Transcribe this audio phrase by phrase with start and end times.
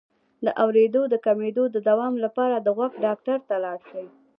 [0.45, 4.05] د اوریدو د کمیدو د دوام لپاره د غوږ ډاکټر ته لاړ شئ